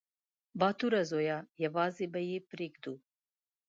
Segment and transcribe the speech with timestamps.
[0.59, 1.37] _باتوره زويه!
[1.65, 2.93] يوازې به يې پرېږدو.